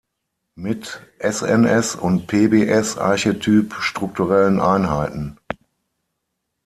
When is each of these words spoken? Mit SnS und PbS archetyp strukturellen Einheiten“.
Mit 0.55 0.99
SnS 1.19 1.93
und 1.95 2.25
PbS 2.25 2.97
archetyp 2.97 3.75
strukturellen 3.83 4.59
Einheiten“. 4.59 5.37